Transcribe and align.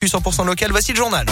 Plus 0.00 0.14
100% 0.14 0.46
local, 0.46 0.70
voici 0.70 0.92
le 0.92 0.96
journal. 0.96 1.26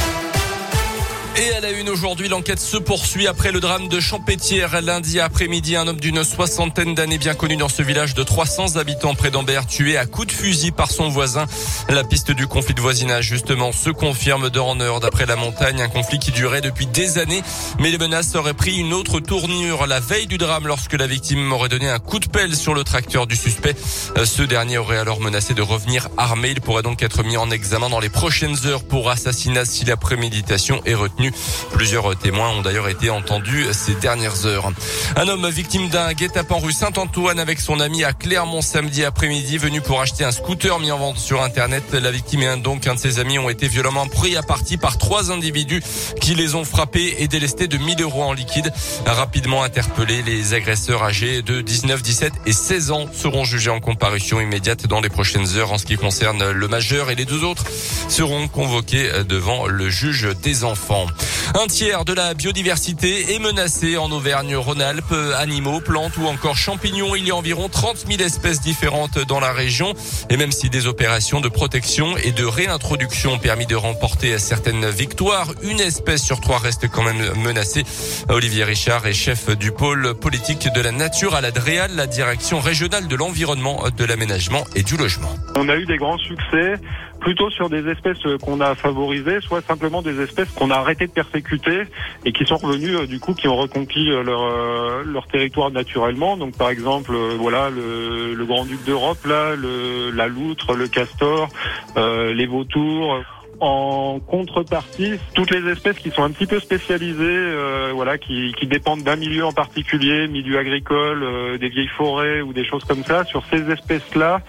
Et 1.40 1.52
à 1.52 1.60
la 1.60 1.70
une 1.70 1.88
aujourd'hui, 1.88 2.28
l'enquête 2.28 2.58
se 2.58 2.76
poursuit 2.76 3.28
après 3.28 3.52
le 3.52 3.60
drame 3.60 3.86
de 3.86 4.00
Champétière. 4.00 4.82
Lundi 4.82 5.20
après-midi, 5.20 5.76
un 5.76 5.86
homme 5.86 6.00
d'une 6.00 6.24
soixantaine 6.24 6.96
d'années 6.96 7.16
bien 7.16 7.34
connu 7.34 7.56
dans 7.56 7.68
ce 7.68 7.80
village 7.80 8.14
de 8.14 8.24
300 8.24 8.74
habitants 8.74 9.14
près 9.14 9.30
d'Ambert, 9.30 9.68
tué 9.68 9.96
à 9.96 10.06
coups 10.06 10.26
de 10.26 10.32
fusil 10.32 10.72
par 10.72 10.90
son 10.90 11.08
voisin. 11.10 11.46
La 11.90 12.02
piste 12.02 12.32
du 12.32 12.48
conflit 12.48 12.74
de 12.74 12.80
voisinage, 12.80 13.26
justement, 13.26 13.70
se 13.70 13.90
confirme 13.90 14.50
d'heure 14.50 14.66
en 14.66 14.80
heure. 14.80 14.98
D'après 14.98 15.26
la 15.26 15.36
montagne, 15.36 15.80
un 15.80 15.88
conflit 15.88 16.18
qui 16.18 16.32
durait 16.32 16.60
depuis 16.60 16.86
des 16.86 17.18
années, 17.18 17.44
mais 17.78 17.92
les 17.92 17.98
menaces 17.98 18.34
auraient 18.34 18.52
pris 18.52 18.74
une 18.74 18.92
autre 18.92 19.20
tournure 19.20 19.86
la 19.86 20.00
veille 20.00 20.26
du 20.26 20.38
drame 20.38 20.66
lorsque 20.66 20.94
la 20.94 21.06
victime 21.06 21.52
aurait 21.52 21.68
donné 21.68 21.88
un 21.88 22.00
coup 22.00 22.18
de 22.18 22.26
pelle 22.26 22.56
sur 22.56 22.74
le 22.74 22.82
tracteur 22.82 23.28
du 23.28 23.36
suspect. 23.36 23.76
Ce 24.24 24.42
dernier 24.42 24.78
aurait 24.78 24.98
alors 24.98 25.20
menacé 25.20 25.54
de 25.54 25.62
revenir 25.62 26.08
armé. 26.16 26.50
Il 26.50 26.60
pourrait 26.60 26.82
donc 26.82 27.00
être 27.00 27.22
mis 27.22 27.36
en 27.36 27.48
examen 27.52 27.90
dans 27.90 28.00
les 28.00 28.08
prochaines 28.08 28.56
heures 28.66 28.82
pour 28.82 29.08
assassinat 29.08 29.64
si 29.64 29.84
la 29.84 29.96
préméditation 29.96 30.82
est 30.84 30.94
retenue. 30.94 31.27
Plusieurs 31.72 32.16
témoins 32.16 32.50
ont 32.50 32.62
d'ailleurs 32.62 32.88
été 32.88 33.10
entendus 33.10 33.66
ces 33.72 33.94
dernières 33.94 34.46
heures. 34.46 34.72
Un 35.16 35.28
homme 35.28 35.48
victime 35.48 35.88
d'un 35.88 36.12
guet-apens 36.12 36.58
rue 36.58 36.72
Saint-Antoine 36.72 37.38
avec 37.38 37.60
son 37.60 37.80
ami 37.80 38.04
à 38.04 38.12
Clermont 38.12 38.62
samedi 38.62 39.04
après-midi, 39.04 39.58
venu 39.58 39.80
pour 39.80 40.00
acheter 40.00 40.24
un 40.24 40.32
scooter 40.32 40.78
mis 40.80 40.90
en 40.90 40.98
vente 40.98 41.18
sur 41.18 41.42
Internet. 41.42 41.92
La 41.92 42.10
victime 42.10 42.42
et 42.42 42.46
un, 42.46 42.56
donc 42.56 42.86
un 42.86 42.94
de 42.94 42.98
ses 42.98 43.18
amis 43.18 43.38
ont 43.38 43.48
été 43.48 43.68
violemment 43.68 44.06
pris 44.06 44.36
à 44.36 44.42
partie 44.42 44.76
par 44.76 44.98
trois 44.98 45.30
individus 45.30 45.82
qui 46.20 46.34
les 46.34 46.54
ont 46.54 46.64
frappés 46.64 47.16
et 47.18 47.28
délestés 47.28 47.68
de 47.68 47.78
1000 47.78 48.02
euros 48.02 48.22
en 48.22 48.32
liquide. 48.32 48.72
Rapidement 49.06 49.62
interpellés, 49.62 50.22
les 50.22 50.54
agresseurs 50.54 51.02
âgés 51.02 51.42
de 51.42 51.60
19, 51.60 52.02
17 52.02 52.32
et 52.46 52.52
16 52.52 52.90
ans 52.90 53.06
seront 53.12 53.44
jugés 53.44 53.70
en 53.70 53.80
comparution 53.80 54.40
immédiate 54.40 54.86
dans 54.86 55.00
les 55.00 55.08
prochaines 55.08 55.56
heures 55.56 55.72
en 55.72 55.78
ce 55.78 55.86
qui 55.86 55.96
concerne 55.96 56.50
le 56.50 56.68
majeur 56.68 57.10
et 57.10 57.14
les 57.14 57.24
deux 57.24 57.44
autres 57.44 57.64
seront 58.08 58.48
convoqués 58.48 59.10
devant 59.28 59.66
le 59.66 59.88
juge 59.90 60.28
des 60.42 60.64
enfants. 60.64 61.06
Un 61.54 61.66
tiers 61.66 62.04
de 62.04 62.12
la 62.12 62.34
biodiversité 62.34 63.34
est 63.34 63.38
menacé 63.38 63.96
en 63.96 64.10
Auvergne-Rhône-Alpes. 64.10 65.14
Animaux, 65.36 65.80
plantes 65.80 66.16
ou 66.18 66.26
encore 66.26 66.56
champignons. 66.56 67.14
Il 67.16 67.26
y 67.26 67.30
a 67.30 67.36
environ 67.36 67.68
30 67.68 68.04
000 68.06 68.20
espèces 68.20 68.60
différentes 68.60 69.18
dans 69.18 69.40
la 69.40 69.52
région. 69.52 69.94
Et 70.28 70.36
même 70.36 70.52
si 70.52 70.68
des 70.68 70.86
opérations 70.86 71.40
de 71.40 71.48
protection 71.48 72.16
et 72.18 72.32
de 72.32 72.44
réintroduction 72.44 73.32
ont 73.32 73.38
permis 73.38 73.66
de 73.66 73.76
remporter 73.76 74.38
certaines 74.38 74.88
victoires, 74.90 75.52
une 75.62 75.80
espèce 75.80 76.22
sur 76.22 76.40
trois 76.40 76.58
reste 76.58 76.88
quand 76.88 77.02
même 77.02 77.32
menacée. 77.42 77.84
Olivier 78.28 78.64
Richard 78.64 79.06
est 79.06 79.14
chef 79.14 79.48
du 79.56 79.72
pôle 79.72 80.14
politique 80.14 80.68
de 80.72 80.80
la 80.80 80.92
nature 80.92 81.34
à 81.34 81.40
la 81.40 81.50
DREAL, 81.50 81.92
la 81.96 82.06
direction 82.06 82.60
régionale 82.60 83.08
de 83.08 83.16
l'environnement, 83.16 83.84
de 83.96 84.04
l'aménagement 84.04 84.64
et 84.76 84.82
du 84.82 84.96
logement. 84.96 85.34
On 85.56 85.68
a 85.68 85.76
eu 85.76 85.86
des 85.86 85.96
grands 85.96 86.18
succès 86.18 86.74
plutôt 87.20 87.50
sur 87.50 87.68
des 87.68 87.88
espèces 87.88 88.18
qu'on 88.42 88.60
a 88.60 88.74
favorisées, 88.74 89.40
soit 89.40 89.66
simplement 89.66 90.02
des 90.02 90.20
espèces 90.20 90.50
qu'on 90.52 90.70
a 90.70 90.76
arrêté 90.76 91.06
de 91.06 91.12
persécuter 91.12 91.82
et 92.24 92.32
qui 92.32 92.44
sont 92.44 92.56
revenues 92.58 92.96
euh, 92.96 93.06
du 93.06 93.20
coup, 93.20 93.34
qui 93.34 93.48
ont 93.48 93.56
reconquis 93.56 94.10
euh, 94.10 94.22
leur, 94.22 94.42
euh, 94.42 95.02
leur 95.04 95.26
territoire 95.26 95.70
naturellement. 95.70 96.36
Donc 96.36 96.56
par 96.56 96.70
exemple, 96.70 97.14
voilà 97.38 97.70
le, 97.70 98.34
le 98.34 98.46
grand 98.46 98.64
duc 98.64 98.82
d'Europe, 98.84 99.24
là, 99.26 99.54
le, 99.56 100.10
la 100.10 100.28
loutre, 100.28 100.74
le 100.74 100.88
castor, 100.88 101.48
euh, 101.96 102.32
les 102.32 102.46
vautours. 102.46 103.22
En 103.60 104.20
contrepartie, 104.24 105.14
toutes 105.34 105.50
les 105.50 105.68
espèces 105.70 105.98
qui 105.98 106.10
sont 106.10 106.22
un 106.22 106.30
petit 106.30 106.46
peu 106.46 106.60
spécialisées, 106.60 107.16
euh, 107.20 107.90
voilà, 107.92 108.16
qui, 108.16 108.54
qui 108.56 108.66
dépendent 108.68 109.02
d'un 109.02 109.16
milieu 109.16 109.44
en 109.44 109.52
particulier, 109.52 110.28
milieu 110.28 110.58
agricole, 110.58 111.22
euh, 111.24 111.58
des 111.58 111.68
vieilles 111.68 111.90
forêts 111.96 112.40
ou 112.40 112.52
des 112.52 112.64
choses 112.64 112.84
comme 112.84 113.02
ça, 113.02 113.24
sur 113.24 113.42
ces 113.50 113.68
espèces-là, 113.70 114.42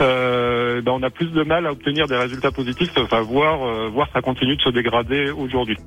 euh, 0.00 0.82
ben 0.82 0.92
on 0.92 1.02
a 1.02 1.10
plus 1.10 1.26
de 1.26 1.42
mal 1.44 1.66
à 1.66 1.72
obtenir 1.72 2.08
des 2.08 2.16
résultats 2.16 2.50
positifs, 2.50 2.90
enfin 2.96 3.20
voir, 3.20 3.62
euh, 3.62 3.88
voir 3.92 4.08
ça 4.12 4.20
continue 4.20 4.56
de 4.56 4.62
se 4.62 4.70
dégrader 4.70 5.30
aujourd'hui. 5.30 5.78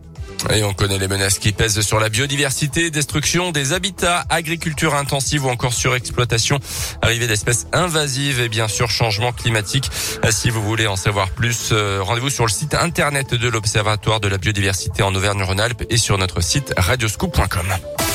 Et 0.56 0.64
on 0.64 0.74
connaît 0.74 0.98
les 0.98 1.10
menaces 1.10 1.38
qui 1.38 1.52
pèsent 1.52 1.82
sur 1.82 2.00
la 2.00 2.08
biodiversité, 2.08 2.92
destruction 2.92 3.52
des 3.52 3.74
habitats, 3.74 4.24
agriculture 4.30 4.96
intensive 4.96 5.46
ou 5.46 5.50
encore 5.50 5.74
surexploitation, 5.74 6.60
arrivée 7.02 7.28
d'espèces 7.28 7.68
invasives 7.74 8.40
et 8.40 8.48
bien 8.48 8.70
sûr 8.70 8.90
changement 8.90 9.34
climatique. 9.34 9.90
Si 10.30 10.50
vous 10.50 10.62
voulez 10.62 10.88
en 10.88 10.96
savoir 10.96 11.30
plus, 11.32 11.74
rendez-vous 11.74 12.30
sur 12.30 12.46
le 12.46 12.52
site 12.52 12.69
internet 12.74 13.34
de 13.34 13.48
l'Observatoire 13.48 14.20
de 14.20 14.28
la 14.28 14.38
biodiversité 14.38 15.04
en 15.04 15.14
Auvergne-Rhône-Alpes 15.16 15.86
et 15.90 15.98
sur 15.98 16.18
notre 16.18 16.42
site 16.42 16.74
radioscoop.com. 16.78 18.09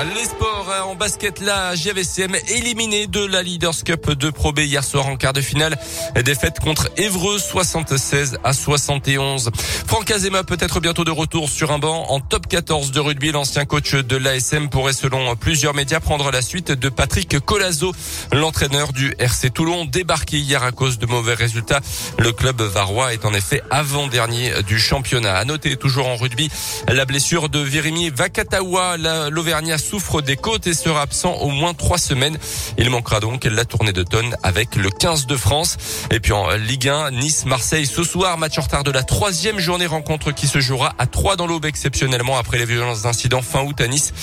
Les 0.00 0.24
sports 0.24 0.68
hein, 0.72 0.84
en 0.84 0.94
basket, 0.94 1.38
la 1.40 1.74
JVCM 1.74 2.34
éliminé 2.48 3.06
de 3.06 3.24
la 3.24 3.42
Leaders 3.42 3.84
Cup 3.84 4.10
de 4.10 4.30
Pro 4.30 4.50
B 4.50 4.60
hier 4.60 4.82
soir 4.82 5.06
en 5.06 5.16
quart 5.16 5.34
de 5.34 5.42
finale. 5.42 5.78
Défaite 6.24 6.60
contre 6.60 6.88
Évreux 6.96 7.38
76 7.38 8.38
à 8.42 8.52
71. 8.54 9.50
Franck 9.86 10.10
Azema 10.10 10.44
peut 10.44 10.56
être 10.58 10.80
bientôt 10.80 11.04
de 11.04 11.10
retour 11.10 11.48
sur 11.48 11.72
un 11.72 11.78
banc 11.78 12.06
en 12.08 12.20
top 12.20 12.48
14 12.48 12.90
de 12.90 13.00
rugby. 13.00 13.32
L'ancien 13.32 13.64
coach 13.66 13.94
de 13.94 14.16
l'ASM 14.16 14.70
pourrait 14.70 14.94
selon 14.94 15.36
plusieurs 15.36 15.74
médias 15.74 16.00
prendre 16.00 16.30
la 16.30 16.42
suite 16.42 16.72
de 16.72 16.88
Patrick 16.88 17.38
Colazo, 17.40 17.92
l'entraîneur 18.32 18.92
du 18.92 19.14
RC 19.18 19.50
Toulon, 19.50 19.84
débarqué 19.84 20.38
hier 20.38 20.64
à 20.64 20.72
cause 20.72 20.98
de 20.98 21.06
mauvais 21.06 21.34
résultats. 21.34 21.80
Le 22.18 22.32
club 22.32 22.60
varois 22.62 23.12
est 23.12 23.26
en 23.26 23.34
effet 23.34 23.62
avant-dernier 23.70 24.62
du 24.66 24.80
championnat. 24.80 25.36
À 25.36 25.44
noter 25.44 25.76
toujours 25.76 26.08
en 26.08 26.16
rugby 26.16 26.50
la 26.88 27.04
blessure 27.04 27.50
de 27.50 27.60
Virimi 27.60 28.10
Vakatawa, 28.10 28.96
l'Auvergnat 29.30 29.81
souffre 29.82 30.22
des 30.22 30.36
côtes 30.36 30.66
et 30.66 30.74
sera 30.74 31.02
absent 31.02 31.34
au 31.34 31.48
moins 31.48 31.74
trois 31.74 31.98
semaines. 31.98 32.38
Il 32.78 32.88
manquera 32.90 33.20
donc 33.20 33.44
la 33.44 33.64
tournée 33.64 33.92
d'automne 33.92 34.36
avec 34.42 34.76
le 34.76 34.90
15 34.90 35.26
de 35.26 35.36
France. 35.36 35.76
Et 36.10 36.20
puis 36.20 36.32
en 36.32 36.50
Ligue 36.52 36.88
1, 36.88 37.10
Nice-Marseille 37.10 37.86
ce 37.86 38.04
soir, 38.04 38.38
match 38.38 38.58
en 38.58 38.62
de 38.82 38.90
la 38.90 39.02
troisième 39.02 39.58
journée 39.58 39.86
rencontre 39.86 40.32
qui 40.32 40.46
se 40.46 40.60
jouera 40.60 40.94
à 40.98 41.06
3 41.06 41.36
dans 41.36 41.46
l'aube 41.46 41.66
exceptionnellement 41.66 42.38
après 42.38 42.58
les 42.58 42.64
violences 42.64 43.02
d'incidents 43.02 43.42
fin 43.42 43.62
août 43.62 43.80
à 43.80 43.88
Nice 43.88 44.14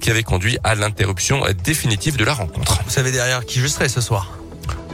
qui 0.00 0.10
avait 0.10 0.22
conduit 0.22 0.58
à 0.64 0.74
l'interruption 0.74 1.42
définitive 1.64 2.16
de 2.16 2.24
la 2.24 2.34
rencontre. 2.34 2.80
Vous 2.84 2.90
savez 2.90 3.12
derrière 3.12 3.46
qui 3.46 3.60
je 3.60 3.66
serai 3.66 3.88
ce 3.88 4.00
soir? 4.00 4.43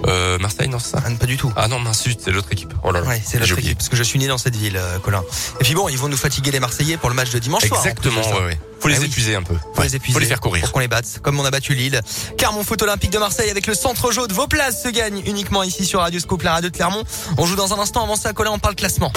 Euh, 0.07 0.39
Marseille, 0.39 0.69
non, 0.69 0.79
c'est 0.79 0.91
ça 0.91 1.03
ah, 1.05 1.11
Pas 1.19 1.27
du 1.27 1.37
tout. 1.37 1.53
Ah 1.57 1.69
non, 1.69 1.79
mince, 1.79 2.03
c'est 2.19 2.31
l'autre 2.31 2.53
équipe. 2.53 2.73
Oh 2.83 2.91
là 2.91 3.01
là. 3.01 3.09
Ouais, 3.09 3.23
c'est 3.25 3.39
l'autre 3.39 3.59
équipe, 3.59 3.79
parce 3.79 3.89
que 3.89 3.97
je 3.97 4.03
suis 4.03 4.19
né 4.19 4.27
dans 4.27 4.39
cette 4.39 4.57
ville, 4.57 4.77
euh, 4.77 4.99
Colin. 4.99 5.23
Et 5.61 5.65
puis 5.65 5.75
bon, 5.75 5.89
ils 5.89 5.99
vont 5.99 6.09
nous 6.09 6.17
fatiguer 6.17 6.51
les 6.51 6.61
Marseillais 6.61 6.97
pour 6.97 7.09
le 7.09 7.15
match 7.15 7.31
de 7.31 7.39
dimanche 7.39 7.65
Exactement, 7.65 8.23
soir. 8.23 8.27
Exactement, 8.27 8.47
ouais, 8.47 8.55
ouais. 8.55 8.61
Faut 8.81 8.89
les 8.89 9.03
eh 9.03 9.05
épuiser 9.05 9.35
un 9.35 9.43
peu. 9.43 9.55
Faut 9.75 9.83
les 9.83 9.95
épuiser. 9.95 10.15
Faut 10.15 10.21
les 10.21 10.27
faire 10.27 10.41
courir. 10.41 10.63
Pour 10.63 10.73
qu'on 10.73 10.81
les 10.81 10.89
batte, 10.89 11.21
comme 11.23 11.39
on 11.39 11.45
a 11.45 11.51
battu 11.51 11.75
Lille. 11.75 12.01
Car 12.39 12.53
mon 12.55 12.65
foot 12.65 12.81
olympique 12.83 13.11
de 13.11 13.19
Marseille 13.19 13.51
avec 13.51 13.67
le 13.67 13.75
centre 13.75 14.11
jaune, 14.11 14.33
vos 14.33 14.47
places 14.47 14.83
se 14.83 14.89
gagnent 14.89 15.23
uniquement 15.27 15.63
ici 15.63 15.85
sur 15.85 16.01
Radio 16.01 16.19
Scoop, 16.19 16.43
la 16.43 16.53
radio 16.53 16.71
de 16.71 16.75
Clermont. 16.75 17.05
On 17.37 17.45
joue 17.45 17.57
dans 17.57 17.75
un 17.75 17.79
instant, 17.79 18.03
avant 18.03 18.17
ça, 18.17 18.33
Colin, 18.33 18.53
on 18.53 18.59
parle 18.59 18.77
classement. 18.77 19.13